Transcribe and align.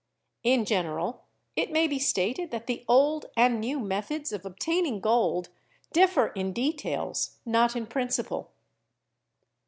In 0.41 0.65
general 0.65 1.25
it 1.55 1.71
may 1.71 1.85
be 1.87 1.99
stated 1.99 2.49
that 2.49 2.65
the 2.65 2.83
old 2.87 3.27
and 3.37 3.59
new 3.59 3.79
methods 3.79 4.31
of 4.31 4.47
obtaining 4.47 4.99
gold 4.99 5.49
differ 5.93 6.29
in 6.29 6.53
details 6.53 7.37
not 7.45 7.75
in 7.75 7.85
principle. 7.85 8.49